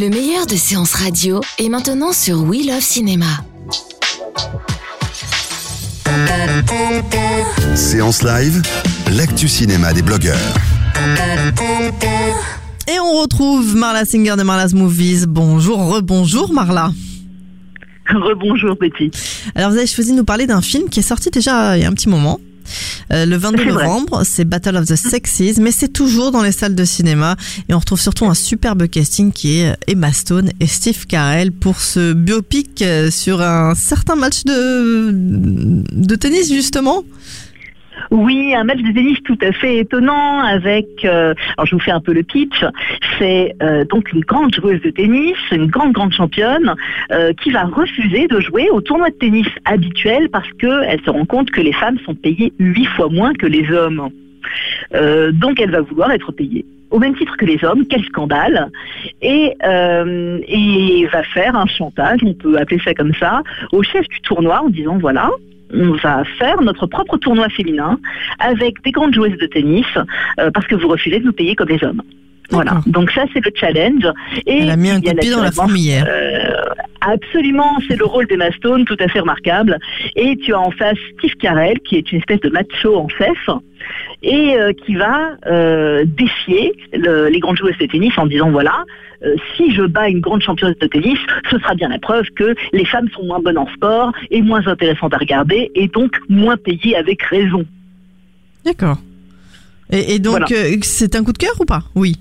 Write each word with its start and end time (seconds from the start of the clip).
Le 0.00 0.10
meilleur 0.10 0.46
de 0.46 0.54
séances 0.54 0.94
radio 0.94 1.40
est 1.58 1.68
maintenant 1.68 2.12
sur 2.12 2.44
We 2.44 2.64
Love 2.64 2.80
Cinéma. 2.80 3.26
Séance 7.74 8.22
live, 8.22 8.62
l'actu 9.10 9.48
cinéma 9.48 9.92
des 9.92 10.02
blogueurs. 10.02 10.36
Et 12.86 13.00
on 13.00 13.20
retrouve 13.20 13.74
Marla 13.74 14.04
Singer 14.04 14.36
de 14.38 14.44
Marla's 14.44 14.72
Movies. 14.72 15.26
Bonjour, 15.26 15.92
rebonjour 15.92 16.52
Marla. 16.52 16.92
Rebonjour 18.08 18.76
Betty. 18.76 19.10
Alors 19.56 19.72
vous 19.72 19.78
avez 19.78 19.88
choisi 19.88 20.12
de 20.12 20.16
nous 20.16 20.24
parler 20.24 20.46
d'un 20.46 20.62
film 20.62 20.90
qui 20.90 21.00
est 21.00 21.02
sorti 21.02 21.30
déjà 21.30 21.76
il 21.76 21.82
y 21.82 21.84
a 21.84 21.88
un 21.88 21.94
petit 21.94 22.08
moment. 22.08 22.38
Euh, 23.12 23.26
le 23.26 23.36
22 23.36 23.58
C'est 23.64 23.70
vrai. 23.70 23.84
novembre, 23.84 24.22
c'est 24.24 24.44
Battle 24.44 24.76
of 24.76 24.86
the 24.86 24.96
Sexes, 24.96 25.58
mais 25.58 25.72
c'est 25.72 25.88
toujours 25.88 26.30
dans 26.30 26.42
les 26.42 26.52
salles 26.52 26.74
de 26.74 26.84
cinéma 26.84 27.36
et 27.68 27.74
on 27.74 27.78
retrouve 27.78 28.00
surtout 28.00 28.26
un 28.26 28.34
superbe 28.34 28.86
casting 28.88 29.32
qui 29.32 29.60
est 29.60 29.76
Emma 29.86 30.12
Stone 30.12 30.50
et 30.60 30.66
Steve 30.66 31.06
Carell 31.06 31.52
pour 31.52 31.80
ce 31.80 32.12
biopic 32.12 32.82
euh, 32.82 33.10
sur 33.10 33.40
un 33.42 33.74
certain 33.74 34.16
match 34.16 34.44
de, 34.44 35.10
de 35.12 36.14
tennis 36.14 36.52
justement. 36.52 37.02
Oui, 38.10 38.54
un 38.54 38.64
match 38.64 38.80
de 38.80 38.92
tennis 38.92 39.18
tout 39.24 39.36
à 39.42 39.52
fait 39.52 39.78
étonnant 39.78 40.40
avec, 40.40 40.86
euh, 41.04 41.34
alors 41.56 41.66
je 41.66 41.74
vous 41.74 41.80
fais 41.80 41.90
un 41.90 42.00
peu 42.00 42.14
le 42.14 42.22
pitch, 42.22 42.64
c'est 43.18 43.54
euh, 43.62 43.84
donc 43.84 44.12
une 44.12 44.20
grande 44.20 44.54
joueuse 44.54 44.80
de 44.80 44.90
tennis, 44.90 45.36
une 45.52 45.66
grande 45.66 45.92
grande 45.92 46.12
championne, 46.12 46.74
euh, 47.12 47.32
qui 47.34 47.50
va 47.50 47.64
refuser 47.64 48.26
de 48.26 48.40
jouer 48.40 48.70
au 48.70 48.80
tournoi 48.80 49.10
de 49.10 49.14
tennis 49.14 49.46
habituel 49.66 50.30
parce 50.30 50.50
qu'elle 50.58 51.00
se 51.04 51.10
rend 51.10 51.26
compte 51.26 51.50
que 51.50 51.60
les 51.60 51.72
femmes 51.74 51.98
sont 52.06 52.14
payées 52.14 52.52
huit 52.58 52.86
fois 52.86 53.08
moins 53.10 53.34
que 53.34 53.46
les 53.46 53.70
hommes. 53.70 54.08
Donc 55.32 55.60
elle 55.60 55.70
va 55.70 55.82
vouloir 55.82 56.10
être 56.12 56.32
payée 56.32 56.64
au 56.90 56.98
même 56.98 57.14
titre 57.14 57.36
que 57.36 57.44
les 57.44 57.62
hommes, 57.64 57.84
quel 57.90 58.02
scandale, 58.04 58.70
et, 59.20 59.52
et 59.60 61.06
va 61.12 61.22
faire 61.24 61.54
un 61.54 61.66
chantage, 61.66 62.20
on 62.24 62.32
peut 62.32 62.56
appeler 62.56 62.80
ça 62.82 62.94
comme 62.94 63.12
ça, 63.14 63.42
au 63.72 63.82
chef 63.82 64.08
du 64.08 64.20
tournoi 64.22 64.62
en 64.62 64.70
disant 64.70 64.96
voilà, 64.96 65.30
on 65.72 65.92
va 65.92 66.24
faire 66.38 66.60
notre 66.62 66.86
propre 66.86 67.16
tournoi 67.16 67.48
féminin 67.50 67.98
avec 68.38 68.82
des 68.82 68.90
grandes 68.90 69.14
joueuses 69.14 69.38
de 69.38 69.46
tennis 69.46 69.86
euh, 70.40 70.50
parce 70.52 70.66
que 70.66 70.74
vous 70.74 70.88
refusez 70.88 71.20
de 71.20 71.24
nous 71.24 71.32
payer 71.32 71.54
comme 71.54 71.68
les 71.68 71.82
hommes. 71.84 72.02
Voilà, 72.50 72.80
donc 72.86 73.10
ça 73.10 73.24
c'est 73.34 73.44
le 73.44 73.50
challenge. 73.54 74.06
Et 74.46 74.62
Elle 74.62 74.70
a 74.70 74.76
mis 74.76 74.90
un 74.90 75.00
coup 75.00 75.12
de 75.12 75.18
pied 75.18 75.30
dans 75.30 75.42
la 75.42 75.52
fourmilière. 75.52 76.06
euh, 76.08 76.62
absolument, 77.02 77.78
c'est 77.86 77.96
le 77.96 78.06
rôle 78.06 78.26
d'Emma 78.26 78.50
Stone, 78.52 78.86
tout 78.86 78.96
à 79.00 79.08
fait 79.08 79.20
remarquable. 79.20 79.78
Et 80.16 80.36
tu 80.36 80.54
as 80.54 80.60
en 80.60 80.70
face 80.70 80.96
Steve 81.18 81.34
Carell, 81.36 81.78
qui 81.80 81.96
est 81.96 82.10
une 82.10 82.18
espèce 82.18 82.40
de 82.40 82.48
macho 82.48 82.96
en 82.96 83.08
chef, 83.08 83.50
et 84.22 84.56
euh, 84.56 84.72
qui 84.72 84.94
va 84.96 85.36
euh, 85.46 86.04
défier 86.06 86.72
le- 86.92 87.28
les 87.28 87.40
grandes 87.40 87.56
joueuses 87.56 87.78
de 87.78 87.86
tennis 87.86 88.12
en 88.18 88.26
disant 88.26 88.50
voilà, 88.50 88.84
euh, 89.24 89.34
si 89.56 89.74
je 89.74 89.82
bats 89.82 90.08
une 90.08 90.20
grande 90.20 90.42
championne 90.42 90.74
de 90.80 90.86
tennis, 90.86 91.18
ce 91.50 91.58
sera 91.58 91.74
bien 91.74 91.88
la 91.88 91.98
preuve 91.98 92.24
que 92.36 92.54
les 92.72 92.84
femmes 92.84 93.08
sont 93.14 93.24
moins 93.24 93.40
bonnes 93.40 93.58
en 93.58 93.68
sport 93.74 94.12
et 94.30 94.42
moins 94.42 94.66
intéressantes 94.66 95.14
à 95.14 95.18
regarder 95.18 95.70
et 95.74 95.88
donc 95.88 96.18
moins 96.28 96.56
payées 96.56 96.96
avec 96.96 97.22
raison. 97.22 97.64
D'accord. 98.64 98.98
Et, 99.90 100.14
et 100.14 100.18
donc 100.18 100.42
Voilà. 100.48 100.78
c'est 100.82 101.16
un 101.16 101.24
coup 101.24 101.32
de 101.32 101.38
cœur 101.38 101.54
ou 101.60 101.64
pas? 101.64 101.82
Oui, 101.94 102.16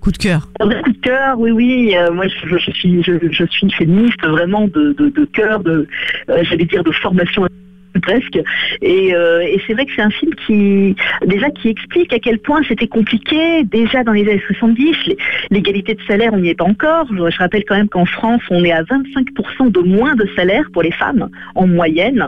coup 0.00 0.10
de 0.10 0.16
cœur. 0.18 0.48
Un 0.60 0.68
coup 0.82 0.90
de 0.92 0.98
cœur, 0.98 1.38
oui, 1.38 1.52
oui. 1.52 1.94
euh, 1.96 2.10
moi, 2.12 2.26
je, 2.26 2.56
je 2.58 2.70
suis, 2.72 3.02
je, 3.04 3.12
je 3.30 3.44
suis 3.44 3.62
une 3.66 3.70
féministe 3.70 4.20
vraiment 4.26 4.66
de, 4.66 4.92
de, 4.98 5.08
de 5.10 5.24
cœur, 5.26 5.60
de, 5.60 5.86
euh, 6.28 6.42
j'allais 6.42 6.64
dire 6.64 6.82
de 6.82 6.90
formation 6.90 7.46
presque. 8.00 8.38
Et, 8.80 9.14
euh, 9.14 9.40
et 9.42 9.60
c'est 9.66 9.74
vrai 9.74 9.86
que 9.86 9.92
c'est 9.94 10.02
un 10.02 10.10
film 10.10 10.34
qui, 10.46 10.96
déjà, 11.26 11.50
qui 11.50 11.68
explique 11.68 12.12
à 12.12 12.18
quel 12.18 12.38
point 12.38 12.62
c'était 12.68 12.88
compliqué. 12.88 13.64
Déjà 13.64 14.04
dans 14.04 14.12
les 14.12 14.22
années 14.22 14.42
70, 14.46 14.96
les- 15.06 15.16
l'égalité 15.50 15.94
de 15.94 16.02
salaire, 16.06 16.32
on 16.32 16.38
n'y 16.38 16.48
est 16.50 16.54
pas 16.54 16.64
encore. 16.64 17.06
Je, 17.10 17.38
rappelle 17.38 17.64
quand 17.64 17.76
même 17.76 17.88
qu'en 17.88 18.06
France, 18.06 18.42
on 18.50 18.64
est 18.64 18.72
à 18.72 18.82
25% 18.82 19.70
de 19.70 19.80
moins 19.80 20.14
de 20.14 20.26
salaire 20.36 20.64
pour 20.72 20.82
les 20.82 20.92
femmes 20.92 21.28
en 21.54 21.66
moyenne, 21.66 22.26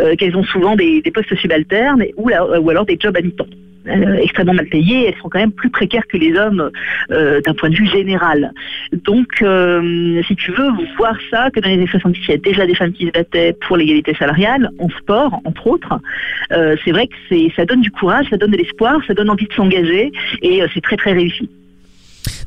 euh, 0.00 0.14
qu'elles 0.16 0.36
ont 0.36 0.44
souvent 0.44 0.76
des, 0.76 1.02
postes 1.12 1.34
subalternes 1.36 2.04
ou, 2.16 2.30
ou 2.30 2.70
alors 2.70 2.86
des 2.86 2.96
jobs 3.00 3.16
à 3.16 3.20
mi-temps. 3.20 3.46
Euh, 3.86 4.14
extrêmement 4.14 4.54
mal 4.54 4.66
payées, 4.66 5.08
elles 5.08 5.20
sont 5.20 5.28
quand 5.28 5.38
même 5.38 5.52
plus 5.52 5.70
précaires 5.70 6.06
que 6.06 6.16
les 6.16 6.36
hommes 6.38 6.70
euh, 7.10 7.40
d'un 7.40 7.54
point 7.54 7.70
de 7.70 7.74
vue 7.74 7.86
général. 7.86 8.52
Donc, 8.92 9.42
euh, 9.42 10.22
si 10.26 10.36
tu 10.36 10.52
veux 10.52 10.68
voir 10.96 11.16
ça, 11.30 11.50
que 11.50 11.60
dans 11.60 11.68
les 11.68 11.74
années 11.74 11.86
70, 11.86 12.20
il 12.28 12.30
y 12.30 12.34
a 12.34 12.36
déjà 12.38 12.66
des 12.66 12.74
femmes 12.74 12.92
qui 12.92 13.06
se 13.06 13.10
battaient 13.10 13.56
pour 13.66 13.76
l'égalité 13.76 14.14
salariale, 14.14 14.70
en 14.78 14.88
sport, 14.90 15.40
entre 15.44 15.66
autres, 15.66 16.00
c'est 16.50 16.92
vrai 16.92 17.08
que 17.08 17.50
ça 17.56 17.64
donne 17.64 17.80
du 17.80 17.90
courage, 17.90 18.26
ça 18.30 18.36
donne 18.36 18.50
de 18.50 18.56
l'espoir, 18.56 19.00
ça 19.06 19.14
donne 19.14 19.30
envie 19.30 19.46
de 19.46 19.52
s'engager, 19.52 20.12
et 20.42 20.62
c'est 20.72 20.82
très 20.82 20.96
très 20.96 21.12
réussi. 21.12 21.48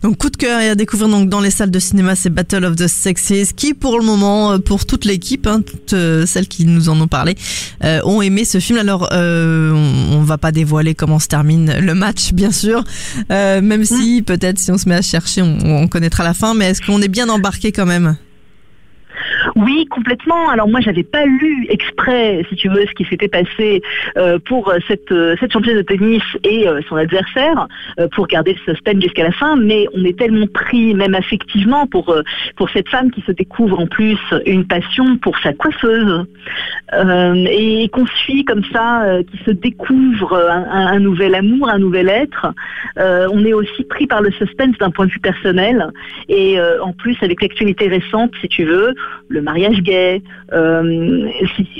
Donc 0.05 0.17
coup 0.17 0.29
de 0.29 0.37
cœur 0.37 0.61
et 0.61 0.69
à 0.69 0.75
découvrir 0.75 1.09
donc 1.09 1.29
dans 1.29 1.39
les 1.39 1.49
salles 1.49 1.71
de 1.71 1.79
cinéma, 1.79 2.15
c'est 2.15 2.29
Battle 2.29 2.63
of 2.63 2.75
the 2.75 2.85
Sexes 2.85 3.53
qui 3.55 3.73
pour 3.73 3.97
le 3.97 4.05
moment, 4.05 4.51
euh, 4.51 4.57
pour 4.59 4.85
toute 4.85 5.03
l'équipe, 5.03 5.47
hein, 5.47 5.63
toutes 5.65 5.93
euh, 5.93 6.27
celles 6.27 6.47
qui 6.47 6.65
nous 6.65 6.89
en 6.89 7.01
ont 7.01 7.07
parlé, 7.07 7.35
euh, 7.83 8.01
ont 8.03 8.21
aimé 8.21 8.45
ce 8.45 8.59
film. 8.59 8.77
Alors 8.77 9.09
euh, 9.13 9.71
on, 9.71 10.17
on 10.17 10.21
va 10.21 10.37
pas 10.37 10.51
dévoiler 10.51 10.93
comment 10.93 11.17
se 11.17 11.27
termine 11.27 11.79
le 11.79 11.95
match, 11.95 12.33
bien 12.33 12.51
sûr, 12.51 12.83
euh, 13.31 13.61
même 13.63 13.83
si 13.83 14.21
peut-être 14.21 14.59
si 14.59 14.69
on 14.69 14.77
se 14.77 14.87
met 14.87 14.93
à 14.93 15.01
chercher, 15.01 15.41
on, 15.41 15.57
on 15.63 15.87
connaîtra 15.87 16.23
la 16.23 16.35
fin. 16.35 16.53
Mais 16.53 16.65
est-ce 16.65 16.83
qu'on 16.83 17.01
est 17.01 17.07
bien 17.07 17.27
embarqué 17.27 17.71
quand 17.71 17.87
même? 17.87 18.15
Oui, 19.55 19.85
complètement. 19.89 20.49
Alors 20.49 20.67
moi, 20.67 20.81
j'avais 20.81 21.03
pas 21.03 21.23
lu 21.25 21.65
exprès, 21.69 22.45
si 22.49 22.55
tu 22.57 22.67
veux, 22.67 22.85
ce 22.85 22.93
qui 22.93 23.05
s'était 23.05 23.29
passé 23.29 23.81
euh, 24.17 24.37
pour 24.37 24.73
cette, 24.85 25.09
euh, 25.13 25.35
championne 25.49 25.77
de 25.77 25.81
tennis 25.81 26.21
et 26.43 26.67
euh, 26.67 26.81
son 26.89 26.97
adversaire, 26.97 27.67
pour 28.13 28.27
garder 28.27 28.53
le 28.53 28.73
suspense 28.73 29.01
jusqu'à 29.01 29.23
la 29.23 29.31
fin. 29.31 29.55
Mais 29.55 29.85
on 29.93 30.03
est 30.03 30.17
tellement 30.17 30.47
pris, 30.47 30.93
même 30.93 31.15
affectivement, 31.15 31.87
pour 31.87 32.13
pour 32.57 32.69
cette 32.71 32.89
femme 32.89 33.11
qui 33.11 33.21
se 33.21 33.31
découvre 33.31 33.79
en 33.79 33.87
plus 33.87 34.17
une 34.45 34.65
passion 34.67 35.17
pour 35.17 35.37
sa 35.39 35.53
coiffeuse 35.53 36.25
et 36.93 37.89
qu'on 37.91 38.05
suit 38.07 38.43
comme 38.45 38.63
ça, 38.73 39.03
qui 39.31 39.37
se 39.45 39.51
découvre 39.51 40.35
un, 40.35 40.87
un- 40.87 40.99
nouvel 40.99 41.35
amour, 41.35 41.69
un 41.69 41.79
nouvel 41.79 42.09
être. 42.09 42.47
On 42.97 43.45
est 43.45 43.53
aussi 43.53 43.83
pris 43.83 44.07
par 44.07 44.21
le 44.21 44.31
suspense 44.31 44.77
d'un 44.79 44.91
point 44.91 45.05
de 45.05 45.11
vue 45.11 45.19
personnel 45.19 45.87
et 46.27 46.57
en 46.81 46.91
plus 46.93 47.17
avec 47.21 47.41
l'actualité 47.41 47.87
récente, 47.87 48.31
si 48.41 48.47
tu 48.47 48.65
veux, 48.65 48.93
le 49.29 49.41
mariage 49.45 49.81
gay. 49.81 50.21
Euh, 50.51 51.29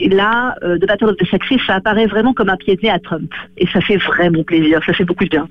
là, 0.09 0.55
euh, 0.63 0.77
The 0.77 0.87
Battle 0.87 1.09
of 1.09 1.17
the 1.17 1.25
ça 1.67 1.75
apparaît 1.75 2.07
vraiment 2.07 2.33
comme 2.33 2.49
un 2.49 2.57
pied 2.57 2.75
de 2.75 2.81
nez 2.83 2.89
à 2.89 2.99
Trump. 2.99 3.31
Et 3.57 3.67
ça 3.67 3.81
fait 3.81 3.97
vraiment 3.97 4.43
plaisir, 4.43 4.79
ça 4.85 4.93
fait 4.93 5.03
beaucoup 5.03 5.25
de 5.25 5.29
bien. 5.29 5.47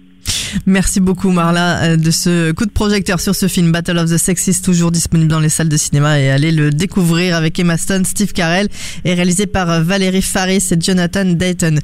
Merci 0.66 1.00
beaucoup 1.00 1.30
Marla 1.30 1.82
euh, 1.82 1.96
de 1.96 2.10
ce 2.10 2.52
coup 2.52 2.66
de 2.66 2.70
projecteur 2.70 3.20
sur 3.20 3.34
ce 3.34 3.48
film 3.48 3.72
Battle 3.72 3.98
of 3.98 4.10
the 4.10 4.16
Sexes, 4.16 4.62
toujours 4.62 4.90
disponible 4.90 5.30
dans 5.30 5.40
les 5.40 5.48
salles 5.48 5.68
de 5.68 5.76
cinéma 5.76 6.20
et 6.20 6.30
allez 6.30 6.52
le 6.52 6.70
découvrir 6.70 7.36
avec 7.36 7.58
Emma 7.58 7.76
Stone, 7.76 8.04
Steve 8.04 8.32
Carell 8.32 8.68
et 9.04 9.14
réalisé 9.14 9.46
par 9.46 9.70
euh, 9.70 9.80
Valérie 9.82 10.22
Faris 10.22 10.68
et 10.70 10.80
Jonathan 10.80 11.24
Dayton. 11.24 11.76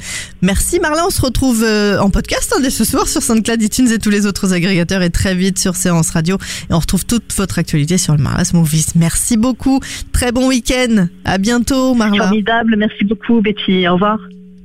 Merci 0.43 0.81
Marla, 0.81 1.07
on 1.07 1.11
se 1.11 1.21
retrouve 1.21 1.63
euh, 1.65 1.99
en 1.99 2.11
podcast 2.11 2.53
hein, 2.57 2.61
dès 2.63 2.71
ce 2.71 2.85
soir 2.85 3.09
sur 3.09 3.23
SoundCloud, 3.23 3.63
iTunes 3.63 3.89
et 3.91 3.99
tous 3.99 4.11
les 4.11 4.27
autres 4.27 4.53
agrégateurs 4.53 5.03
et 5.03 5.11
très 5.11 5.35
vite 5.35 5.59
sur 5.59 5.77
Séance 5.77 6.11
Radio 6.11 6.37
et 6.71 6.75
on 6.75 6.79
retrouve 6.79 7.05
toute 7.07 7.33
votre 7.37 7.59
actualité 7.59 7.99
sur 7.99 8.17
le 8.17 8.23
Marla's 8.23 8.53
Movies. 8.53 8.87
Merci 8.95 9.37
beaucoup, 9.37 9.81
très 10.13 10.33
bon 10.33 10.49
week-end, 10.49 11.07
à 11.25 11.39
bientôt 11.39 11.95
Marla. 11.95 12.25
Formidable, 12.25 12.77
merci 12.77 13.05
beaucoup 13.05 13.41
Betty, 13.41 13.87
au 13.89 13.95
revoir. 13.95 14.19